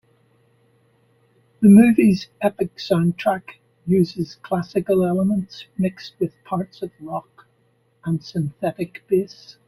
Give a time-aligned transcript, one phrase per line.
[1.59, 7.45] The movie's epic soundtrack uses classical elements mixed with parts of rock
[8.03, 9.57] and synthetic bass.